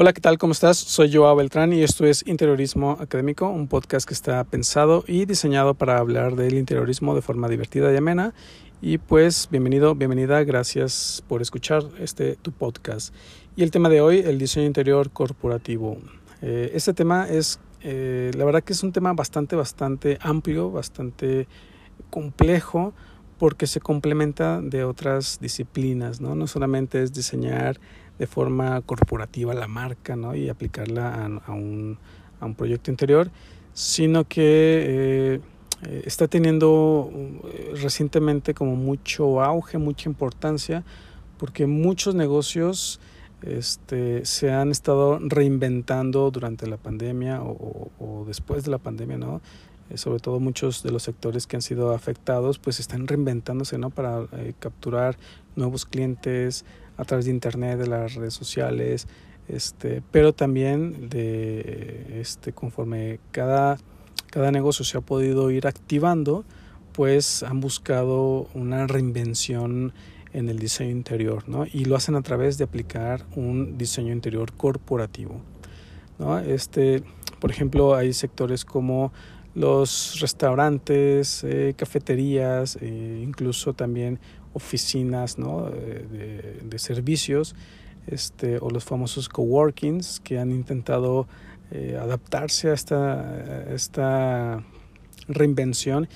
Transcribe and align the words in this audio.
Hola, 0.00 0.12
¿qué 0.12 0.20
tal? 0.20 0.38
¿Cómo 0.38 0.52
estás? 0.52 0.76
Soy 0.76 1.12
Joao 1.12 1.34
Beltrán 1.34 1.72
y 1.72 1.82
esto 1.82 2.06
es 2.06 2.24
Interiorismo 2.24 2.92
Académico, 3.00 3.48
un 3.48 3.66
podcast 3.66 4.06
que 4.06 4.14
está 4.14 4.44
pensado 4.44 5.02
y 5.08 5.24
diseñado 5.24 5.74
para 5.74 5.98
hablar 5.98 6.36
del 6.36 6.54
interiorismo 6.54 7.16
de 7.16 7.20
forma 7.20 7.48
divertida 7.48 7.92
y 7.92 7.96
amena. 7.96 8.32
Y 8.80 8.98
pues 8.98 9.48
bienvenido, 9.50 9.96
bienvenida, 9.96 10.44
gracias 10.44 11.24
por 11.26 11.42
escuchar 11.42 11.82
este 11.98 12.36
tu 12.36 12.52
podcast. 12.52 13.12
Y 13.56 13.64
el 13.64 13.72
tema 13.72 13.88
de 13.88 14.00
hoy, 14.00 14.20
el 14.20 14.38
diseño 14.38 14.66
interior 14.66 15.10
corporativo. 15.10 15.98
Eh, 16.42 16.70
este 16.74 16.94
tema 16.94 17.28
es, 17.28 17.58
eh, 17.80 18.30
la 18.36 18.44
verdad 18.44 18.62
que 18.62 18.74
es 18.74 18.84
un 18.84 18.92
tema 18.92 19.12
bastante, 19.14 19.56
bastante 19.56 20.16
amplio, 20.20 20.70
bastante 20.70 21.48
complejo 22.08 22.94
porque 23.36 23.66
se 23.66 23.80
complementa 23.80 24.60
de 24.60 24.84
otras 24.84 25.38
disciplinas, 25.40 26.20
¿no? 26.20 26.36
No 26.36 26.46
solamente 26.46 27.02
es 27.02 27.12
diseñar 27.12 27.80
de 28.18 28.26
forma 28.26 28.80
corporativa 28.82 29.54
la 29.54 29.68
marca 29.68 30.16
¿no? 30.16 30.34
y 30.34 30.48
aplicarla 30.48 31.24
a, 31.46 31.52
un, 31.52 31.98
a 32.40 32.46
un, 32.46 32.54
proyecto 32.54 32.90
interior, 32.90 33.30
sino 33.72 34.24
que 34.24 35.40
eh, 35.82 36.02
está 36.04 36.26
teniendo 36.26 37.10
eh, 37.44 37.72
recientemente 37.80 38.54
como 38.54 38.74
mucho 38.74 39.40
auge, 39.42 39.78
mucha 39.78 40.08
importancia, 40.08 40.84
porque 41.38 41.66
muchos 41.66 42.16
negocios 42.16 43.00
este, 43.42 44.24
se 44.24 44.50
han 44.50 44.72
estado 44.72 45.20
reinventando 45.20 46.32
durante 46.32 46.66
la 46.66 46.76
pandemia 46.76 47.40
o, 47.42 48.24
después 48.26 48.64
de 48.64 48.72
la 48.72 48.78
pandemia, 48.78 49.18
¿no? 49.18 49.40
Eh, 49.90 49.96
sobre 49.96 50.18
todo 50.18 50.40
muchos 50.40 50.82
de 50.82 50.90
los 50.90 51.04
sectores 51.04 51.46
que 51.46 51.54
han 51.54 51.62
sido 51.62 51.94
afectados, 51.94 52.58
pues 52.58 52.80
están 52.80 53.06
reinventándose, 53.06 53.78
¿no? 53.78 53.90
Para 53.90 54.26
capturar 54.58 55.16
nuevos 55.54 55.86
clientes, 55.86 56.64
a 56.98 57.04
través 57.04 57.24
de 57.24 57.30
internet, 57.30 57.78
de 57.78 57.86
las 57.86 58.14
redes 58.14 58.34
sociales, 58.34 59.06
este, 59.48 60.02
pero 60.10 60.34
también 60.34 61.08
de 61.08 62.20
este, 62.20 62.52
conforme 62.52 63.18
cada, 63.30 63.78
cada 64.30 64.50
negocio 64.52 64.84
se 64.84 64.98
ha 64.98 65.00
podido 65.00 65.50
ir 65.50 65.66
activando, 65.66 66.44
pues 66.92 67.42
han 67.42 67.60
buscado 67.60 68.48
una 68.52 68.86
reinvención 68.86 69.94
en 70.32 70.48
el 70.48 70.58
diseño 70.58 70.90
interior, 70.90 71.48
¿no? 71.48 71.64
Y 71.64 71.86
lo 71.86 71.96
hacen 71.96 72.14
a 72.16 72.22
través 72.22 72.58
de 72.58 72.64
aplicar 72.64 73.24
un 73.34 73.78
diseño 73.78 74.12
interior 74.12 74.52
corporativo, 74.52 75.40
¿no? 76.18 76.38
Este, 76.38 77.02
por 77.40 77.50
ejemplo, 77.50 77.94
hay 77.94 78.12
sectores 78.12 78.64
como 78.64 79.12
los 79.54 80.20
restaurantes, 80.20 81.42
eh, 81.44 81.74
cafeterías, 81.76 82.78
eh, 82.80 83.20
incluso 83.22 83.72
también 83.72 84.20
oficinas 84.52 85.38
¿no? 85.38 85.70
de, 85.70 86.60
de, 86.62 86.78
servicios 86.78 87.54
este, 88.06 88.58
o 88.58 88.70
los 88.70 88.84
famosos 88.84 89.28
coworkings 89.28 90.20
que 90.20 90.38
han 90.38 90.50
intentado 90.50 91.26
eh, 91.70 91.98
adaptarse 92.00 92.70
a 92.70 92.74
esta, 92.74 93.72
esta 93.72 94.64
reinvención 95.28 96.08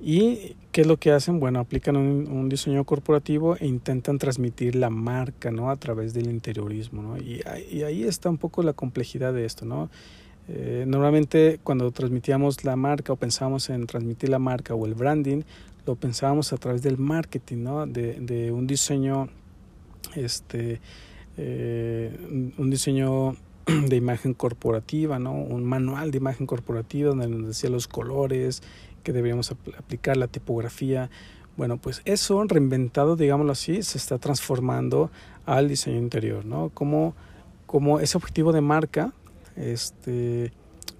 y 0.00 0.56
qué 0.72 0.82
es 0.82 0.86
lo 0.86 0.96
que 0.96 1.12
hacen 1.12 1.40
bueno 1.40 1.60
aplican 1.60 1.96
un, 1.96 2.48
diseño 2.48 2.84
corporativo 2.84 3.56
e 3.56 3.66
intentan 3.66 4.18
transmitir 4.18 4.74
la 4.76 4.90
marca 4.90 5.50
no 5.50 5.70
a 5.70 5.76
través 5.76 6.14
del 6.14 6.30
interiorismo 6.30 7.02
¿no? 7.02 7.18
y, 7.18 7.42
y 7.70 7.82
ahí 7.82 8.04
está 8.04 8.30
un 8.30 8.38
poco 8.38 8.62
la 8.62 8.72
complejidad 8.72 9.32
de 9.32 9.44
esto 9.44 9.64
no 9.64 9.90
eh, 10.48 10.84
normalmente 10.88 11.60
cuando 11.62 11.90
transmitíamos 11.92 12.64
la 12.64 12.74
marca 12.74 13.12
o 13.12 13.16
pensábamos 13.16 13.70
en 13.70 13.86
transmitir 13.86 14.28
la 14.28 14.38
marca 14.38 14.74
o 14.74 14.86
el 14.86 14.94
branding, 14.94 15.42
lo 15.86 15.96
pensábamos 15.96 16.52
a 16.52 16.56
través 16.56 16.82
del 16.82 16.98
marketing, 16.98 17.58
¿no? 17.58 17.86
de, 17.86 18.14
de 18.14 18.52
un 18.52 18.66
diseño, 18.66 19.28
este, 20.14 20.80
eh, 21.36 22.52
un 22.58 22.70
diseño 22.70 23.36
de 23.66 23.96
imagen 23.96 24.34
corporativa, 24.34 25.18
¿no? 25.18 25.32
un 25.32 25.64
manual 25.64 26.10
de 26.10 26.18
imagen 26.18 26.46
corporativa 26.46 27.10
donde 27.10 27.28
nos 27.28 27.48
decía 27.48 27.70
los 27.70 27.88
colores 27.88 28.62
que 29.02 29.12
deberíamos 29.12 29.50
aplicar, 29.50 30.16
la 30.16 30.28
tipografía. 30.28 31.10
Bueno, 31.56 31.76
pues 31.76 32.02
eso 32.04 32.42
reinventado, 32.44 33.16
digámoslo 33.16 33.52
así, 33.52 33.82
se 33.82 33.98
está 33.98 34.18
transformando 34.18 35.10
al 35.44 35.68
diseño 35.68 35.98
interior, 35.98 36.44
¿no? 36.44 36.70
Como, 36.70 37.14
como 37.66 38.00
ese 38.00 38.16
objetivo 38.16 38.52
de 38.52 38.60
marca 38.60 39.12
este, 39.56 40.52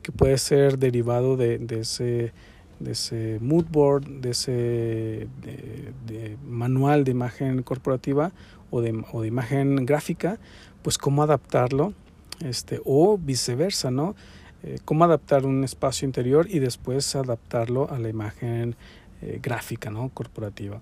que 0.03 0.13
puede 0.13 0.37
ser 0.39 0.79
derivado 0.79 1.37
de, 1.37 1.59
de 1.59 1.81
ese, 1.81 2.33
de 2.83 2.93
ese 2.93 3.39
mood 3.41 3.65
board, 3.71 4.07
de 4.07 4.31
ese 4.31 5.29
de, 5.43 6.37
manual 6.47 7.05
de 7.05 7.11
imagen 7.11 7.63
corporativa 7.63 8.33
o 8.71 8.81
de, 8.81 9.03
o 9.13 9.23
de 9.23 9.29
imagen 9.29 9.87
gráfica, 9.87 10.39
pues 10.83 10.99
cómo 10.99 11.23
adaptarlo 11.23 11.95
este, 12.41 12.81
o 12.85 13.19
viceversa, 13.19 13.91
¿no? 13.91 14.15
Eh, 14.65 14.79
cómo 14.85 15.05
adaptar 15.05 15.45
un 15.45 15.65
espacio 15.65 16.07
interior 16.07 16.47
y 16.49 16.61
después 16.61 17.17
adaptarlo 17.17 17.91
a 17.91 17.99
la 17.99 18.09
imagen 18.09 18.77
eh, 19.21 19.41
gráfica, 19.43 19.91
¿no? 19.91 20.09
Corporativa. 20.11 20.81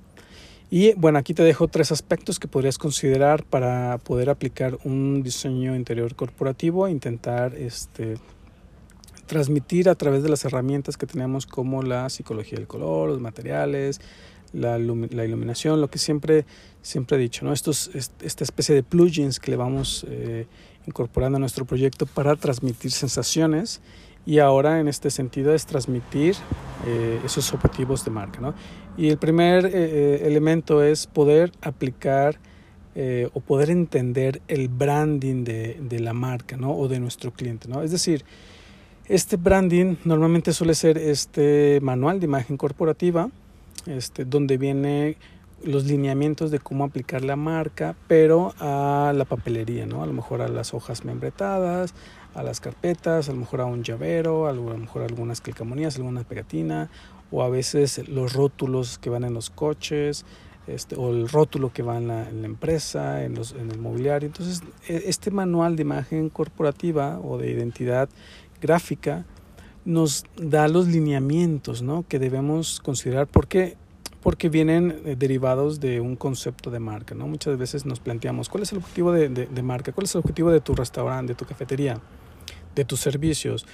Y 0.71 0.93
bueno, 0.95 1.19
aquí 1.19 1.35
te 1.35 1.43
dejo 1.43 1.67
tres 1.67 1.91
aspectos 1.91 2.39
que 2.39 2.47
podrías 2.47 2.79
considerar 2.79 3.43
para 3.43 3.99
poder 3.99 4.31
aplicar 4.31 4.79
un 4.85 5.23
diseño 5.23 5.75
interior 5.75 6.15
corporativo, 6.15 6.87
intentar 6.89 7.57
este, 7.57 8.19
transmitir 9.31 9.89
a 9.89 9.95
través 9.95 10.25
de 10.25 10.29
las 10.29 10.45
herramientas 10.45 10.97
que 10.97 11.07
tenemos 11.07 11.47
como 11.47 11.85
la 11.85 12.11
psicología 12.11 12.59
del 12.59 12.67
color, 12.67 13.11
los 13.11 13.21
materiales, 13.21 14.01
la, 14.53 14.77
iluminación, 14.77 15.81
lo 15.81 15.89
que 15.89 16.01
siempre, 16.01 16.47
siempre 16.83 17.17
he 17.17 17.21
dicho, 17.21 17.45
¿no? 17.45 17.53
Estos, 17.53 17.93
esta 17.95 18.43
especie 18.43 18.75
de 18.75 18.83
plugins 18.83 19.39
que 19.39 19.53
le 19.53 19.57
vamos 19.57 20.05
eh, 20.09 20.49
incorporando 20.85 21.37
a 21.37 21.39
nuestro 21.39 21.65
proyecto 21.65 22.07
para 22.07 22.35
transmitir 22.35 22.91
sensaciones 22.91 23.81
y 24.27 24.41
ahora 24.41 24.81
en 24.81 24.89
este 24.89 25.11
sentido 25.11 25.55
es 25.55 25.65
transmitir 25.65 26.35
eh, 26.89 27.21
esos 27.25 27.55
objetivos 27.55 28.05
de 28.05 28.11
marca. 28.11 28.41
¿no? 28.41 28.53
Y 28.97 29.11
el 29.11 29.19
primer 29.19 29.65
eh, 29.65 30.27
elemento 30.27 30.83
es 30.83 31.07
poder 31.07 31.53
aplicar 31.63 32.41
o 33.33 33.41
poder 33.41 33.71
entender 33.71 34.43
el 34.47 34.69
branding 34.69 35.45
de, 35.45 35.79
de, 35.81 36.01
la 36.01 36.13
marca 36.13 36.59
¿no? 36.59 36.77
o 36.77 36.87
de 36.87 37.01
nuestro 37.01 37.33
cliente. 37.33 37.67
¿no? 37.67 37.83
Es 37.83 37.93
decir, 37.93 38.25
este 39.11 39.37
branding 39.37 39.97
normalmente 40.05 40.53
suele 40.53 40.73
ser 40.75 40.97
este 40.97 41.81
manual 41.83 42.21
de 42.21 42.27
imagen 42.27 42.57
corporativa, 42.57 43.29
este, 43.87 44.25
donde 44.25 44.57
viene 44.57 45.17
los 45.65 45.85
lineamientos 45.85 46.53
de 46.53 46.61
cómo 46.61 46.85
aplicar 46.85 47.23
la 47.23 47.35
marca, 47.35 47.97
pero 48.07 48.55
a 48.61 49.13
la 49.13 49.25
papelería, 49.25 49.85
¿no? 49.85 50.05
A 50.05 50.07
lo 50.07 50.13
mejor 50.13 50.43
a 50.43 50.49
las 50.49 50.75
hojas 50.75 51.05
membretadas, 51.05 51.93
a 52.35 52.45
las 52.45 52.61
carpetas, 52.61 53.29
a 53.29 53.33
lo 53.33 53.41
mejor 53.41 53.63
a 53.63 53.65
un 53.65 53.83
llavero, 53.83 54.47
a 54.47 54.53
lo 54.53 54.79
mejor 54.79 55.03
algunas 55.03 55.41
calcamonías, 55.41 55.97
alguna 55.97 56.23
pegatina, 56.23 56.89
o 57.33 57.43
a 57.43 57.49
veces 57.49 58.09
los 58.09 58.33
rótulos 58.33 58.99
que 58.99 59.11
van 59.11 59.25
en 59.25 59.35
los 59.35 59.51
coches, 59.51 60.25
este, 60.69 60.95
o 60.95 61.11
el 61.11 61.29
rótulo 61.29 61.73
que 61.73 61.83
va 61.83 61.99
en 61.99 62.07
la, 62.07 62.29
en 62.29 62.43
la 62.43 62.47
empresa, 62.47 63.25
en, 63.25 63.35
los, 63.35 63.55
en 63.55 63.73
el 63.73 63.79
mobiliario. 63.79 64.29
Entonces, 64.29 64.63
e, 64.87 65.03
este 65.07 65.33
manual 65.33 65.75
de 65.75 65.83
imagen 65.83 66.29
corporativa 66.29 67.19
o 67.19 67.39
de 67.39 67.51
identidad 67.51 68.09
gráfica 68.61 69.25
nos 69.85 70.25
da 70.37 70.69
los 70.69 70.89
lineamientos 70.89 71.83
¿no? 71.83 72.05
que 72.07 72.19
debemos 72.19 72.81
considerar 72.81 73.27
porque 73.27 73.77
porque 74.23 74.49
vienen 74.49 75.01
eh, 75.05 75.17
derivados 75.19 75.81
de 75.81 76.01
un 76.01 76.17
concepto 76.17 76.71
de 76.71 76.79
marca. 76.79 77.15
¿no? 77.15 77.27
Muchas 77.27 77.57
veces 77.57 77.87
nos 77.87 78.01
planteamos 78.01 78.49
cuál 78.49 78.63
es 78.63 78.73
el 78.73 78.79
objetivo 78.79 79.13
de, 79.13 79.29
de, 79.29 79.63
marca, 79.63 79.93
cuál 79.93 80.05
es 80.05 80.15
el 80.15 80.21
objetivo 80.21 80.51
de 80.51 80.61
tu 80.61 80.75
restaurante, 80.75 81.33
de 81.33 81.37
tu 81.37 81.47
cafetería, 81.47 81.99
de 82.75 82.85
tus 82.85 83.01
servicios. 83.01 83.67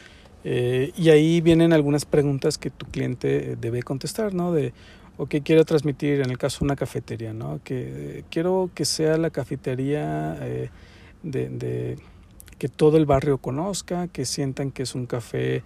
Eh, 0.44 0.92
y 0.96 1.10
ahí 1.10 1.40
vienen 1.40 1.72
algunas 1.72 2.04
preguntas 2.04 2.58
que 2.58 2.70
tu 2.70 2.86
cliente 2.86 3.52
eh, 3.52 3.56
debe 3.60 3.82
contestar, 3.82 4.34
¿no? 4.34 4.52
De, 4.52 4.72
o 5.16 5.26
que 5.26 5.40
quiero 5.40 5.64
transmitir, 5.64 6.20
en 6.20 6.30
el 6.30 6.38
caso 6.38 6.60
de 6.60 6.66
una 6.66 6.76
cafetería, 6.76 7.32
¿no? 7.32 7.58
Que 7.64 8.24
quiero 8.30 8.70
que 8.74 8.84
sea 8.84 9.16
la 9.16 9.30
cafetería 9.30 10.34
de, 10.34 11.48
de, 11.48 11.98
que 12.58 12.68
todo 12.68 12.96
el 12.96 13.06
barrio 13.06 13.38
conozca, 13.38 14.08
que 14.08 14.24
sientan 14.24 14.70
que 14.70 14.82
es 14.82 14.94
un 14.94 15.06
café 15.06 15.62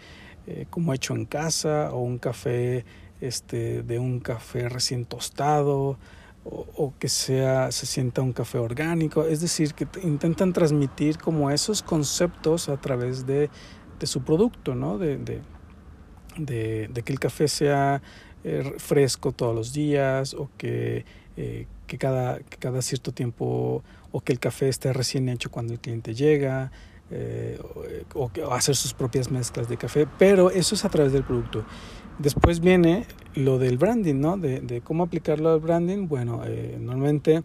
como 0.71 0.93
hecho 0.95 1.15
en 1.15 1.27
casa 1.27 1.91
o 1.93 2.01
un 2.01 2.19
café 2.19 2.85
este, 3.21 3.83
de 3.83 3.99
un 3.99 4.19
café 4.21 4.69
recién 4.69 5.05
tostado 5.05 5.99
o, 6.43 6.95
que 6.99 7.09
sea, 7.09 7.71
se 7.71 7.87
sienta 7.87 8.23
un 8.23 8.33
café 8.33 8.59
orgánico. 8.59 9.25
Es 9.25 9.41
decir, 9.41 9.75
que 9.75 9.87
intentan 10.03 10.53
transmitir 10.53 11.19
como 11.19 11.51
esos 11.51 11.83
conceptos 11.83 12.69
a 12.69 12.79
través 12.79 13.27
de, 13.27 13.51
de 13.99 14.07
su 14.07 14.23
producto, 14.23 14.75
¿no? 14.75 14.99
De, 14.99 15.19
de, 15.19 17.03
que 17.05 17.13
el 17.13 17.21
café 17.21 17.47
sea 17.47 18.03
eh, 18.45 18.75
fresco 18.79 19.33
todos 19.33 19.55
los 19.55 19.73
días 19.73 20.35
o 20.35 20.51
que, 20.57 21.05
eh, 21.37 21.67
que, 21.87 21.99
cada, 21.99 22.41
cada 22.59 22.83
cierto 22.83 23.13
tiempo 23.13 23.83
o 24.13 24.21
que 24.21 24.33
el 24.33 24.39
café 24.39 24.69
esté 24.69 24.93
recién 24.93 25.29
hecho 25.29 25.51
cuando 25.51 25.73
el 25.73 25.81
cliente 25.81 26.15
llega. 26.15 26.71
Eh, 27.13 27.59
o, 28.15 28.31
o 28.47 28.53
hacer 28.53 28.77
sus 28.77 28.95
propias 28.95 29.33
mezclas 29.33 29.69
de 29.69 29.77
café, 29.77 30.07
pero 30.17 30.53
eso 30.53 30.77
es 30.77 30.85
a 30.85 30.89
través 30.89 31.13
del 31.13 31.25
producto. 31.25 31.65
Después 32.21 32.61
viene 32.61 33.05
lo 33.35 33.59
del 33.59 33.79
branding, 33.79 34.15
¿no? 34.15 34.37
De, 34.39 34.61
de 34.61 34.81
cómo 34.81 35.03
aplicarlo 35.03 35.51
al 35.51 35.59
branding. 35.59 36.07
Bueno, 36.07 36.43
normalmente 36.79 37.43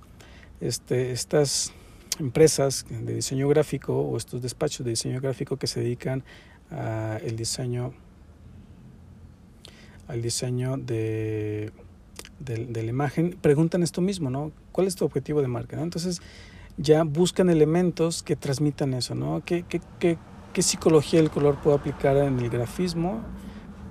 este, 0.62 1.12
estas, 1.12 1.74
empresas 2.20 2.86
de 2.90 3.16
diseño 3.16 3.48
gráfico 3.50 4.00
o 4.00 4.18
estos 4.18 4.42
despachos 4.42 4.86
de 4.86 4.92
diseño 4.92 5.20
gráfico 5.20 5.58
que 5.58 5.68
se 5.68 5.82
dedican 5.82 6.24
al 6.70 7.36
diseño 7.36 7.94
al 10.08 10.22
diseño 10.22 10.78
de, 10.78 11.72
de, 12.40 12.84
la 12.84 12.90
imagen 12.90 13.38
preguntan 13.42 13.84
esto 13.84 14.02
mismo, 14.02 14.30
¿no? 14.30 14.52
¿Cuál 14.72 14.88
es 14.88 14.96
tu 14.96 15.06
objetivo 15.06 15.42
de 15.42 15.48
marca? 15.48 15.82
Entonces 15.82 16.22
ya 16.78 17.04
buscan 17.04 17.50
elementos 17.50 18.24
que 18.24 18.36
transmitan 18.36 18.94
eso, 18.94 19.16
¿no? 19.16 19.44
¿Qué, 19.46 19.64
qué, 19.68 19.82
qué, 20.00 20.18
qué 20.54 20.62
psicología 20.62 21.20
del 21.20 21.32
color 21.32 21.58
puedo 21.62 21.78
aplicar 21.78 22.18
en 22.18 22.40
el 22.40 22.50
grafismo 22.50 23.22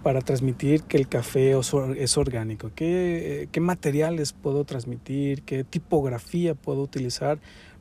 para 0.02 0.20
transmitir 0.20 0.82
que 0.82 0.98
el 0.98 1.08
café 1.08 1.58
es 1.96 2.16
orgánico? 2.18 2.70
¿Qué, 2.74 3.48
qué 3.50 3.60
materiales 3.60 4.32
puedo 4.32 4.64
transmitir? 4.64 5.42
¿Qué 5.42 5.64
tipografía 5.64 6.54
puedo 6.54 6.82
utilizar 6.82 7.38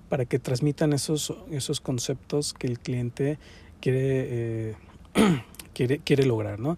para 0.09 0.25
que 0.25 0.39
transmitan 0.39 0.93
esos, 0.93 1.33
esos 1.51 1.81
conceptos 1.81 2.53
que 2.53 2.67
el 2.67 2.79
cliente 2.79 3.39
quiere, 3.81 4.69
eh, 4.69 4.75
quiere, 5.73 5.99
quiere 5.99 6.25
lograr? 6.25 6.59
¿no? 6.59 6.77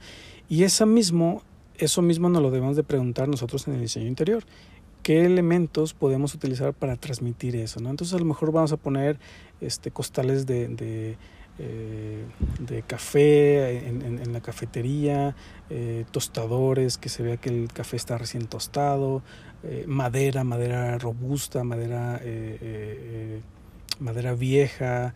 Y 0.50 0.63
esa 0.63 0.86
mismo, 0.86 1.42
eso 1.77 2.01
mismo 2.01 2.30
nos 2.30 2.42
lo 2.42 2.51
debemos 2.51 2.75
de 2.75 2.83
preguntar 2.83 3.27
nosotros 3.27 3.68
en 3.68 3.75
el 3.75 3.81
diseño 3.81 4.07
interior 4.07 4.44
qué 5.06 5.24
elementos 5.24 5.94
podemos 5.94 6.33
utilizar 6.33 6.74
para 6.74 6.95
transmitir 6.95 7.56
eso. 7.56 7.80
¿no? 7.80 7.92
Entonces 7.92 8.15
a 8.15 8.18
lo 8.18 8.25
mejor 8.25 8.51
vamos 8.51 8.71
a 8.71 8.77
poner 8.77 9.19
este, 9.62 9.92
costales 9.92 10.47
de, 10.47 10.68
de, 10.68 11.15
eh, 11.59 12.25
café 12.88 13.88
en, 13.88 14.33
la 14.33 14.42
cafetería, 14.42 15.36
eh, 15.69 16.06
tostadores, 16.09 16.98
que 16.98 17.09
se 17.09 17.21
vea 17.21 17.38
que 17.38 17.50
el 17.50 17.71
café 17.71 17.98
está 17.98 18.18
recién 18.18 18.48
tostado, 18.48 19.21
eh, 19.62 19.86
madera, 19.88 20.44
madera 20.44 20.98
robusta, 20.98 21.63
madera, 21.63 22.19
madera 24.00 24.33
vieja, 24.33 25.13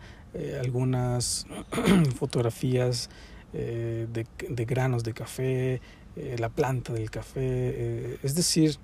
algunas 0.62 1.48
fotografías 2.16 3.10
de, 3.52 4.26
de, 4.48 4.64
granos 4.64 5.02
de 5.02 5.12
café, 5.12 5.80
la 6.38 6.48
planta 6.48 6.92
del 6.92 7.10
café, 7.10 8.18
es 8.22 8.34
decir, 8.34 8.78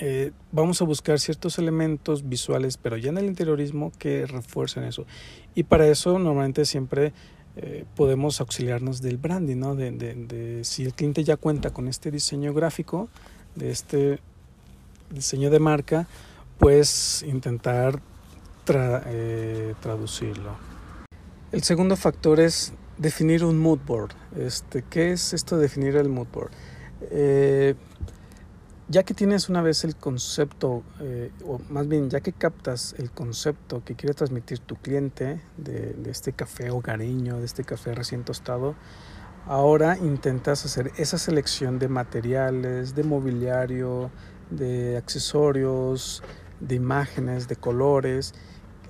eh, 0.00 0.30
vamos 0.52 0.80
a 0.80 0.84
buscar 0.84 1.18
ciertos 1.18 1.58
elementos 1.58 2.28
visuales, 2.28 2.76
pero 2.76 2.96
ya 2.96 3.10
en 3.10 3.18
el 3.18 3.24
interiorismo 3.24 3.92
que 3.98 4.26
refuercen 4.26 4.84
eso. 4.84 5.06
Y 5.56 5.64
para 5.64 5.88
eso 5.88 6.18
normalmente 6.20 6.64
siempre 6.66 7.12
eh, 7.56 7.84
podemos 7.96 8.40
auxiliarnos 8.40 9.02
del 9.02 9.16
branding, 9.16 9.56
¿no? 9.56 9.74
De, 9.74 9.90
de, 9.90 10.62
si 10.62 10.84
el 10.84 10.94
cliente 10.94 11.24
ya 11.24 11.36
cuenta 11.36 11.70
con 11.70 11.88
este 11.88 12.12
diseño 12.12 12.54
gráfico, 12.54 13.08
de 13.56 13.70
este 13.70 14.20
diseño 15.10 15.50
de 15.50 15.58
marca, 15.58 16.06
pues 16.58 17.24
intentar 17.26 18.00
eh, 18.68 19.74
traducirlo. 19.80 20.52
El 21.50 21.64
segundo 21.64 21.96
factor 21.96 22.38
es 22.38 22.72
definir 22.98 23.44
un 23.44 23.58
mood 23.58 23.78
board. 23.86 24.12
Este, 24.36 24.82
¿Qué 24.82 25.12
es 25.12 25.32
esto 25.32 25.56
de 25.56 25.62
definir 25.62 25.96
el 25.96 26.08
mood 26.08 26.28
board? 26.32 26.50
ya 28.90 29.02
que 29.02 29.12
tienes 29.12 29.50
una 29.50 29.60
vez 29.60 29.84
el 29.84 29.96
concepto, 29.96 30.82
eh, 31.00 31.30
o 31.46 31.60
más 31.68 31.88
bien 31.88 32.08
ya 32.08 32.20
que 32.20 32.32
captas 32.32 32.94
el 32.98 33.10
concepto 33.10 33.84
que 33.84 33.94
quiere 33.94 34.14
transmitir 34.14 34.60
tu 34.60 34.76
cliente 34.76 35.42
de, 35.58 35.94
este 36.06 36.32
café 36.32 36.70
hogareño, 36.70 37.38
de 37.38 37.44
este 37.44 37.64
café 37.64 37.94
recién 37.94 38.24
tostado, 38.24 38.74
ahora 39.46 39.98
intentas 39.98 40.64
hacer 40.64 40.90
esa 40.96 41.18
selección 41.18 41.78
de 41.78 41.88
materiales, 41.88 42.94
de 42.94 43.04
mobiliario, 43.04 44.10
de 44.50 44.96
accesorios, 44.96 46.22
de 46.60 46.74
imágenes, 46.76 47.46
de 47.46 47.56
colores, 47.56 48.32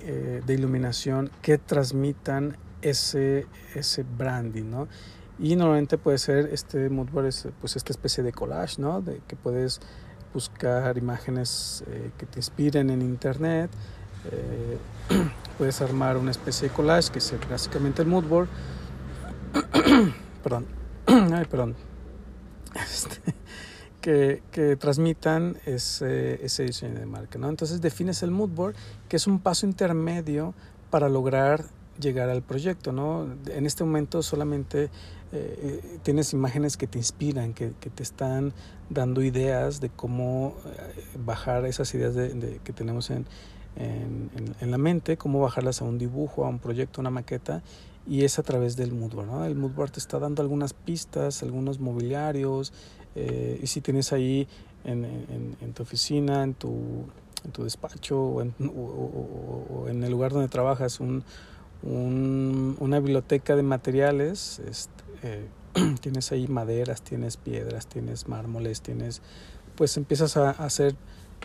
eh, 0.01 0.41
de 0.45 0.53
iluminación 0.53 1.29
que 1.41 1.57
transmitan 1.57 2.55
ese, 2.81 3.47
ese 3.75 4.03
branding, 4.03 4.69
¿no? 4.69 4.87
Y 5.39 5.55
normalmente 5.55 5.97
puede 5.97 6.17
ser 6.17 6.49
este 6.51 6.89
moodboard, 6.89 7.27
es 7.27 7.47
pues 7.61 7.77
esta 7.77 7.93
especie 7.93 8.23
de 8.23 8.33
collage, 8.33 8.81
¿no? 8.81 9.01
De 9.01 9.21
que 9.25 9.37
puedes 9.37 9.79
buscar 10.33 10.97
imágenes 10.97 11.83
eh, 11.87 12.11
que 12.17 12.25
te 12.25 12.39
inspiren 12.39 12.89
en 12.89 13.01
internet. 13.01 13.71
Eh, 14.31 14.77
puedes 15.57 15.81
armar 15.81 16.17
una 16.17 16.31
especie 16.31 16.67
de 16.67 16.75
collage 16.75 17.11
que 17.11 17.19
es 17.19 17.33
básicamente 17.49 18.01
el 18.01 18.09
moodboard. 18.09 18.49
perdón. 20.43 20.65
Ay, 21.05 21.45
perdón. 21.45 21.75
Este, 22.75 23.33
que, 24.01 24.43
que, 24.51 24.75
transmitan 24.75 25.57
ese, 25.65 26.45
ese 26.45 26.63
diseño 26.63 26.99
de 26.99 27.05
marca, 27.05 27.39
¿no? 27.39 27.49
Entonces 27.49 27.79
defines 27.79 28.21
el 28.23 28.31
moodboard, 28.31 28.75
que 29.07 29.15
es 29.15 29.25
un 29.25 29.39
paso 29.39 29.65
intermedio 29.65 30.53
para 30.89 31.07
lograr 31.07 31.65
llegar 31.99 32.29
al 32.29 32.41
proyecto, 32.41 32.91
¿no? 32.91 33.27
En 33.47 33.65
este 33.65 33.83
momento 33.83 34.23
solamente 34.23 34.89
eh, 35.31 35.99
tienes 36.01 36.33
imágenes 36.33 36.77
que 36.77 36.87
te 36.87 36.97
inspiran, 36.97 37.53
que, 37.53 37.69
te 37.69 38.03
están 38.03 38.53
dando 38.89 39.21
ideas 39.21 39.79
de 39.79 39.89
cómo 39.89 40.55
eh, 40.65 41.03
bajar 41.23 41.65
esas 41.65 41.93
ideas 41.93 42.15
de, 42.15 42.59
que 42.63 42.73
tenemos 42.73 43.11
en, 43.11 43.25
en, 43.75 44.71
la 44.71 44.77
mente, 44.77 45.17
cómo 45.17 45.39
bajarlas 45.39 45.81
a 45.81 45.85
un 45.85 45.97
dibujo, 45.97 46.45
a 46.45 46.49
un 46.49 46.59
proyecto, 46.59 46.99
a 46.99 47.01
una 47.01 47.11
maqueta, 47.11 47.61
y 48.07 48.23
es 48.23 48.39
a 48.39 48.43
través 48.43 48.75
del 48.75 48.91
moodboard. 48.91 49.27
¿no? 49.27 49.45
El 49.45 49.55
moodboard 49.55 49.91
te 49.91 49.99
está 49.99 50.17
dando 50.19 50.41
algunas 50.41 50.73
pistas, 50.73 51.43
algunos 51.43 51.79
mobiliarios, 51.79 52.73
eh, 53.15 53.59
y 53.61 53.67
si 53.67 53.81
tienes 53.81 54.11
ahí 54.11 54.47
en, 54.83 55.73
tu 55.73 55.83
oficina, 55.83 56.43
en 56.43 56.55
tu, 56.55 57.05
en 57.45 57.51
tu 57.51 57.63
despacho 57.63 58.19
o 58.19 58.41
en 58.41 60.03
el 60.03 60.11
lugar 60.11 60.31
donde 60.31 60.47
trabajas 60.47 60.99
un 60.99 61.23
un, 61.83 62.75
una 62.79 62.99
biblioteca 62.99 63.55
de 63.55 63.63
materiales. 63.63 64.59
Este, 64.59 65.03
eh, 65.23 65.47
tienes 66.01 66.31
ahí 66.31 66.47
maderas, 66.47 67.01
tienes 67.01 67.37
piedras, 67.37 67.87
tienes 67.87 68.27
mármoles, 68.27 68.81
tienes, 68.81 69.21
pues 69.75 69.97
empiezas 69.97 70.37
a, 70.37 70.51
hacer 70.51 70.95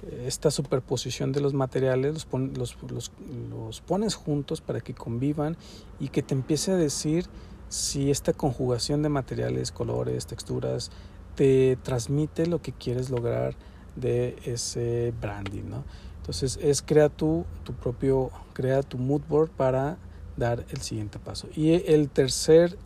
eh, 0.02 0.24
esta 0.26 0.50
superposición 0.50 1.32
de 1.32 1.40
los 1.40 1.54
materiales, 1.54 2.14
los, 2.14 2.28
los, 2.56 2.76
los, 2.90 3.12
los, 3.50 3.80
pones 3.80 4.14
juntos 4.14 4.60
para 4.60 4.80
que 4.80 4.94
convivan 4.94 5.56
y 6.00 6.08
que 6.08 6.22
te 6.22 6.34
empiece 6.34 6.72
a 6.72 6.76
decir 6.76 7.26
si 7.68 8.10
esta 8.10 8.32
conjugación 8.32 9.02
de 9.02 9.08
materiales, 9.08 9.72
colores, 9.72 10.26
texturas, 10.26 10.90
te 11.34 11.76
transmite 11.82 12.46
lo 12.46 12.62
que 12.62 12.72
quieres 12.72 13.10
lograr 13.10 13.56
de 13.96 14.36
ese 14.44 15.12
branding, 15.20 15.64
¿no? 15.68 15.84
Entonces 16.18 16.58
es 16.62 16.80
crea 16.82 17.08
tu, 17.08 17.44
tu 17.64 17.74
propio, 17.74 18.30
crea 18.54 18.82
tu 18.82 18.98
mood 18.98 19.22
board 19.28 19.50
para 19.50 19.98
dar 20.36 20.64
el 20.70 20.80
siguiente 20.80 21.18
paso. 21.18 21.48
Y 21.54 21.72
el 21.92 22.08
tercer 22.08 22.76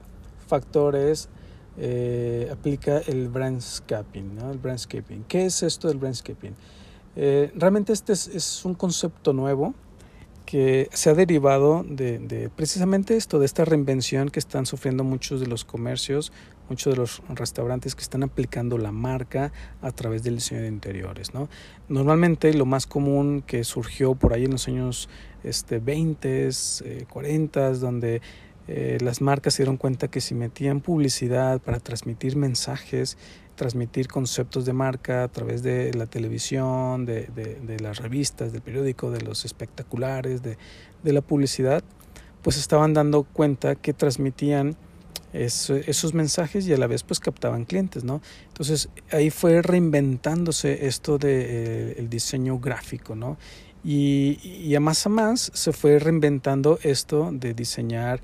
factor 0.47 0.97
es 0.97 1.29
eh, 1.81 2.49
aplica 2.51 2.99
el 2.99 3.29
brandscaping, 3.29 4.35
¿no? 4.35 4.51
El 4.51 4.59
brandscaping. 4.59 5.25
¿Qué 5.29 5.47
es 5.47 5.63
esto 5.63 5.87
del 5.87 5.99
brandscaping? 5.99 6.55
Eh, 7.15 7.53
realmente 7.55 7.93
este 7.93 8.13
es, 8.13 8.65
un 8.65 8.75
concepto 8.75 9.33
nuevo 9.33 9.75
que 10.45 10.89
se 10.93 11.11
ha 11.11 11.15
derivado 11.15 11.85
de, 11.89 12.19
de, 12.19 12.49
precisamente 12.49 13.17
esto, 13.17 13.39
de 13.39 13.47
esta 13.47 13.65
reinvención 13.65 14.29
que 14.29 14.41
están 14.41 14.67
sufriendo 14.67 15.05
muchos 15.05 15.41
de 15.41 15.47
los 15.47 15.65
comercios, 15.65 16.33
muchos 16.69 16.93
de 16.93 16.99
los 16.99 17.23
restaurantes 17.29 17.95
que 17.95 18.03
están 18.03 18.23
aplicando 18.23 18.79
la 18.79 18.93
marca 18.93 19.53
a 19.83 19.91
través 19.91 20.23
del 20.23 20.37
diseño 20.37 20.63
de 20.63 20.69
interiores. 20.69 21.35
¿no? 21.35 21.49
Normalmente 21.89 22.53
lo 22.55 22.67
más 22.67 22.87
común 22.87 23.43
que 23.47 23.65
surgió 23.65 24.15
por 24.15 24.33
ahí 24.33 24.45
en 24.45 24.53
los 24.53 24.69
años 24.69 25.09
este, 25.45 25.79
20, 25.79 26.51
40, 27.09 27.69
eh, 27.69 27.75
donde 27.75 28.23
eh, 28.67 28.99
las 29.01 29.21
marcas 29.21 29.55
se 29.55 29.63
dieron 29.63 29.77
cuenta 29.77 30.09
que 30.09 30.21
si 30.21 30.35
metían 30.35 30.81
publicidad 30.81 31.61
para 31.61 31.81
transmitir 31.81 32.37
mensajes, 32.37 33.17
transmitir 33.55 34.09
conceptos 34.09 34.65
de 34.67 34.73
marca 34.73 35.25
a 35.25 35.29
través 35.29 35.63
de 35.63 35.93
la 35.95 36.07
televisión, 36.07 37.07
de, 37.07 37.79
las 37.81 37.99
revistas, 37.99 38.53
del 38.53 38.61
periódico, 38.61 39.11
de 39.11 39.21
los 39.23 39.45
espectaculares, 39.45 40.43
de 40.43 41.13
la 41.13 41.23
publicidad, 41.23 41.83
pues 42.43 42.57
estaban 42.57 42.95
dando 42.95 43.25
cuenta 43.25 43.75
que 43.75 43.93
transmitían 43.93 44.77
esos 45.33 46.15
mensajes 46.15 46.67
y 46.67 46.73
a 46.73 46.79
la 46.79 46.87
vez 46.87 47.03
pues 47.03 47.21
captaban 47.21 47.65
clientes, 47.65 48.05
¿no? 48.05 48.21
Entonces 48.49 48.89
ahí 49.13 49.31
fue 49.31 49.63
reinventándose 49.63 50.87
esto 50.87 51.19
del 51.19 51.39
de, 51.39 51.93
eh, 51.93 52.07
diseño 52.09 52.59
gráfico, 52.59 53.15
¿no? 53.15 53.37
Y, 53.85 54.41
y, 54.43 54.75
a 54.75 54.81
más 54.81 55.07
a 55.07 55.09
más 55.09 55.53
se 55.55 55.73
fue 55.73 55.99
reinventando 55.99 56.79
esto 56.83 57.31
de 57.33 57.55
diseñar 57.55 58.21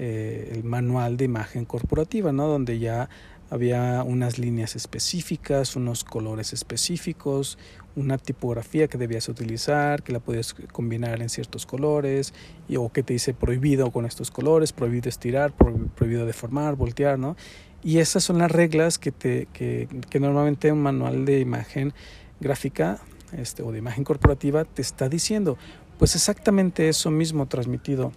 eh, 0.00 0.52
el 0.54 0.62
manual 0.62 1.16
de 1.16 1.24
imagen 1.24 1.64
corporativa, 1.64 2.30
¿no? 2.30 2.46
Donde 2.46 2.78
ya 2.78 3.08
había 3.50 4.02
unas 4.02 4.38
líneas 4.38 4.76
específicas, 4.76 5.76
unos 5.76 6.04
colores 6.04 6.52
específicos, 6.52 7.58
una 7.96 8.18
tipografía 8.18 8.88
que 8.88 8.98
debías 8.98 9.28
utilizar, 9.28 10.02
que 10.02 10.12
la 10.12 10.20
podías 10.20 10.54
combinar 10.72 11.20
en 11.22 11.28
ciertos 11.28 11.66
colores, 11.66 12.34
o 12.76 12.92
que 12.92 13.02
te 13.02 13.14
dice 13.14 13.34
prohibido 13.34 13.90
con 13.90 14.04
estos 14.04 14.30
colores, 14.30 14.72
prohibido 14.72 15.08
estirar, 15.08 15.52
prohibido 15.52 16.26
deformar, 16.26 16.76
voltear, 16.76 17.18
¿no? 17.18 17.36
Y 17.82 17.98
esas 17.98 18.24
son 18.24 18.38
las 18.38 18.50
reglas 18.50 18.98
que, 18.98 19.12
te, 19.12 19.46
que, 19.52 19.88
que 20.10 20.20
normalmente 20.20 20.70
un 20.72 20.82
manual 20.82 21.24
de 21.24 21.40
imagen 21.40 21.94
gráfica 22.40 23.00
este, 23.32 23.62
o 23.62 23.72
de 23.72 23.78
imagen 23.78 24.04
corporativa 24.04 24.64
te 24.64 24.82
está 24.82 25.08
diciendo. 25.08 25.58
pues 25.98 26.14
exactamente 26.14 26.88
eso 26.88 27.10
mismo 27.10 27.46
transmitido 27.46 28.12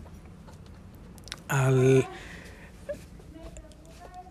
al, 1.48 2.08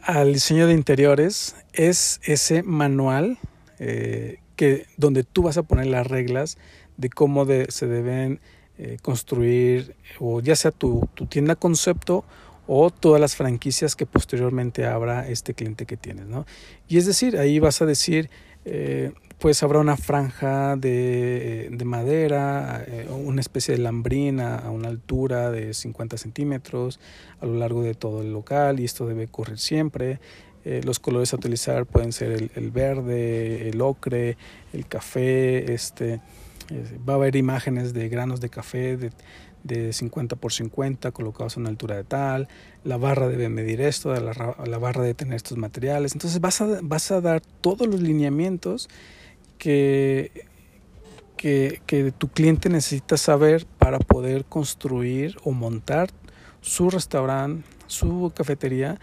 al 0.02 0.32
diseño 0.32 0.66
de 0.66 0.74
interiores 0.74 1.56
es 1.72 2.20
ese 2.24 2.62
manual 2.62 3.38
eh, 3.78 4.38
que, 4.56 4.86
donde 4.96 5.24
tú 5.24 5.42
vas 5.42 5.56
a 5.56 5.62
poner 5.62 5.86
las 5.86 6.06
reglas 6.06 6.58
de 6.96 7.08
cómo 7.10 7.46
se 7.68 7.86
deben 7.86 8.40
eh, 8.78 8.98
construir 9.02 9.94
o 10.18 10.40
ya 10.40 10.56
sea 10.56 10.70
tu, 10.70 11.08
tu, 11.14 11.26
tienda 11.26 11.56
concepto 11.56 12.24
o 12.66 12.90
todas 12.90 13.20
las 13.20 13.36
franquicias 13.36 13.96
que 13.96 14.06
posteriormente 14.06 14.86
abra 14.86 15.28
este 15.28 15.54
cliente 15.54 15.86
que 15.86 15.96
tienes. 15.96 16.26
¿no? 16.26 16.46
Y 16.88 16.98
es 16.98 17.06
decir, 17.06 17.36
ahí 17.36 17.58
vas 17.58 17.82
a 17.82 17.86
decir, 17.86 18.30
eh, 18.64 19.12
pues 19.40 19.62
habrá 19.62 19.78
una 19.78 19.96
franja 19.96 20.76
de, 20.76 21.70
madera, 21.84 22.84
eh, 22.86 23.08
una 23.10 23.40
especie 23.40 23.74
de 23.74 23.80
lambrina 23.80 24.56
a 24.56 24.70
una 24.70 24.88
altura 24.88 25.50
de 25.50 25.72
50 25.72 26.18
centímetros 26.18 27.00
a 27.40 27.46
lo 27.46 27.54
largo 27.54 27.82
de 27.82 27.94
todo 27.94 28.20
el 28.20 28.32
local 28.32 28.80
y 28.80 28.84
esto 28.84 29.06
debe 29.06 29.24
ocurrir 29.24 29.58
siempre. 29.58 30.20
Eh, 30.66 30.82
los 30.84 30.98
colores 30.98 31.32
a 31.32 31.36
utilizar 31.36 31.86
pueden 31.86 32.12
ser 32.12 32.50
el, 32.54 32.70
verde, 32.70 33.70
el 33.70 33.80
ocre, 33.80 34.36
el 34.74 34.86
café, 34.86 35.72
este, 35.72 36.20
eh, 36.70 36.98
va 37.08 37.14
a 37.14 37.16
haber 37.16 37.34
imágenes 37.34 37.94
de 37.94 38.10
granos 38.10 38.42
de 38.42 38.50
café 38.50 38.98
de, 38.98 39.10
de 39.62 39.92
50 39.92 40.36
por 40.36 40.52
50 40.52 41.10
colocados 41.12 41.56
a 41.56 41.60
una 41.60 41.68
altura 41.68 41.96
de 41.96 42.04
tal, 42.04 42.48
la 42.84 42.96
barra 42.96 43.28
debe 43.28 43.48
medir 43.48 43.80
esto, 43.80 44.14
la, 44.14 44.78
barra 44.78 45.02
debe 45.02 45.14
tener 45.14 45.34
estos 45.34 45.58
materiales, 45.58 46.14
entonces 46.14 46.40
vas 46.40 46.60
a, 46.60 46.78
vas 46.82 47.10
a 47.10 47.20
dar 47.20 47.42
todos 47.60 47.86
los 47.86 48.00
lineamientos 48.00 48.88
que, 49.58 50.46
que, 51.36 52.12
tu 52.16 52.28
cliente 52.28 52.68
necesita 52.68 53.16
saber 53.16 53.66
para 53.78 53.98
poder 53.98 54.44
construir 54.44 55.36
o 55.44 55.52
montar 55.52 56.10
su 56.60 56.90
restaurante, 56.90 57.66
su 57.86 58.32
cafetería 58.34 58.98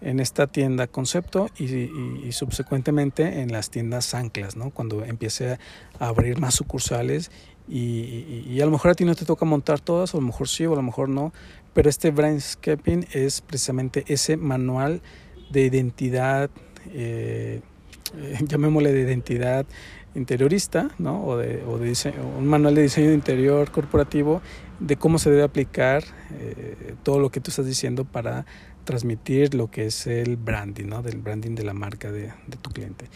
en 0.00 0.20
esta 0.20 0.46
tienda 0.46 0.86
concepto 0.86 1.48
y, 1.58 2.32
subsecuentemente 2.32 3.40
en 3.40 3.52
las 3.52 3.70
tiendas 3.70 4.14
anclas, 4.14 4.56
¿no? 4.56 4.70
cuando 4.70 5.04
empiece 5.04 5.58
a 5.98 6.08
abrir 6.08 6.38
más 6.38 6.54
sucursales 6.54 7.30
y, 7.68 8.60
a 8.60 8.64
lo 8.64 8.70
mejor 8.70 8.92
a 8.92 8.94
ti 8.94 9.04
no 9.04 9.14
te 9.14 9.24
toca 9.24 9.44
montar 9.44 9.80
todas, 9.80 10.14
o 10.14 10.18
a 10.18 10.20
lo 10.20 10.26
mejor 10.26 10.48
sí, 10.48 10.64
o 10.66 10.72
a 10.72 10.76
lo 10.76 10.82
mejor 10.82 11.08
no, 11.08 11.32
pero 11.74 11.90
este 11.90 12.10
brainscaping 12.10 13.06
es 13.12 13.40
precisamente 13.40 14.04
ese 14.08 14.36
manual 14.36 15.02
de 15.50 15.62
identidad, 15.62 16.50
eh, 16.92 17.60
llamémosle 18.46 18.92
de 18.92 19.00
identidad 19.00 19.66
interiorista, 20.14 20.90
¿no? 20.98 21.24
o, 21.24 21.36
de, 21.36 21.62
o 21.64 21.78
de 21.78 21.94
un 22.36 22.46
manual 22.46 22.74
de 22.74 22.82
diseño 22.82 23.08
de 23.08 23.14
interior 23.14 23.70
corporativo 23.70 24.40
de 24.80 24.96
cómo 24.96 25.18
se 25.18 25.30
debe 25.30 25.42
aplicar 25.42 26.02
eh, 26.32 26.94
todo 27.02 27.18
lo 27.18 27.30
que 27.30 27.40
tú 27.40 27.50
estás 27.50 27.66
diciendo 27.66 28.04
para 28.04 28.46
transmitir 28.84 29.54
lo 29.54 29.70
que 29.70 29.86
es 29.86 30.06
el 30.06 30.36
branding, 30.36 30.86
¿no? 30.86 31.02
del 31.02 31.18
branding 31.18 31.54
de 31.54 31.64
la 31.64 31.74
marca 31.74 32.10
de 32.10 32.32
tu 32.62 32.70
cliente. 32.70 33.06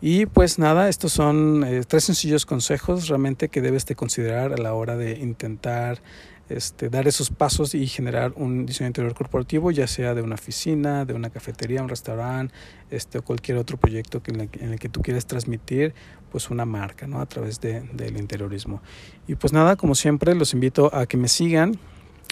Y 0.00 0.26
pues 0.26 0.58
nada, 0.58 0.88
estos 0.88 1.12
son 1.12 1.62
eh, 1.64 1.82
tres 1.86 2.04
sencillos 2.04 2.46
consejos 2.46 3.08
realmente 3.08 3.48
que 3.48 3.60
debes 3.60 3.84
de 3.84 3.94
considerar 3.94 4.52
a 4.52 4.56
la 4.56 4.72
hora 4.72 4.96
de 4.96 5.18
intentar 5.18 6.00
este, 6.48 6.88
dar 6.88 7.06
esos 7.06 7.30
pasos 7.30 7.74
y 7.74 7.86
generar 7.86 8.32
un 8.34 8.66
diseño 8.66 8.88
interior 8.88 9.14
corporativo, 9.14 9.70
ya 9.70 9.86
sea 9.86 10.14
de 10.14 10.22
una 10.22 10.34
oficina, 10.34 11.04
de 11.04 11.14
una 11.14 11.30
cafetería, 11.30 11.82
un 11.82 11.88
restaurante, 11.88 12.54
este, 12.90 13.18
o 13.18 13.22
cualquier 13.22 13.58
otro 13.58 13.76
proyecto 13.76 14.22
que 14.22 14.32
en, 14.32 14.72
el, 14.72 14.78
que 14.78 14.88
tú 14.88 15.00
quieres 15.02 15.26
transmitir 15.26 15.94
pues 16.32 16.50
una 16.50 16.64
marca 16.64 17.06
¿no? 17.06 17.20
a 17.20 17.26
través 17.26 17.60
de, 17.60 17.82
del 17.92 18.16
interiorismo. 18.16 18.82
Y 19.28 19.34
pues 19.34 19.52
nada, 19.52 19.76
como 19.76 19.94
siempre, 19.94 20.34
los 20.34 20.54
invito 20.54 20.92
a 20.94 21.06
que 21.06 21.16
me 21.16 21.28
sigan 21.28 21.78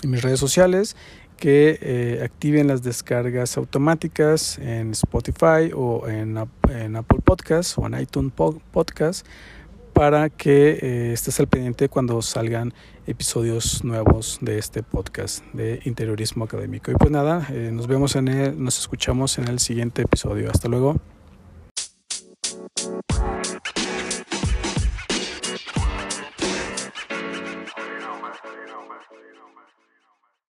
en 0.03 0.11
mis 0.11 0.23
redes 0.23 0.41
sociales, 0.41 0.97
que 1.39 1.79
eh, 1.81 2.21
activen 2.23 2.67
las 2.67 2.83
descargas 2.83 3.57
automáticas 3.57 4.59
en 4.59 4.91
Spotify 4.91 5.71
o 5.75 6.07
en, 6.09 6.37
en 6.69 6.97
Apple 6.97 7.21
Podcasts 7.25 7.79
o 7.79 7.87
en 7.87 7.99
iTunes 7.99 8.33
Podcast 8.33 9.27
para 9.93 10.31
que 10.31 10.79
eh, 10.81 11.13
estés 11.13 11.41
al 11.41 11.49
pendiente 11.49 11.89
cuando 11.89 12.21
salgan 12.23 12.73
episodios 13.07 13.83
nuevos 13.83 14.39
de 14.41 14.59
este 14.59 14.83
podcast 14.83 15.45
de 15.53 15.81
interiorismo 15.85 16.45
académico. 16.45 16.91
Y 16.91 16.95
pues 16.95 17.11
nada, 17.11 17.47
eh, 17.51 17.71
nos 17.73 17.87
vemos 17.87 18.15
en 18.17 18.29
el, 18.29 18.63
nos 18.63 18.79
escuchamos 18.79 19.39
en 19.39 19.49
el 19.49 19.59
siguiente 19.59 20.03
episodio. 20.03 20.51
Hasta 20.51 20.69
luego. 20.69 21.01